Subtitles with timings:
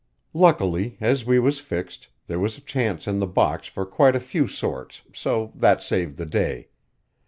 [0.33, 4.19] "Luckily, as we was fixed, there was a chance in the box for quite a
[4.19, 6.69] few sorts, so that saved the day.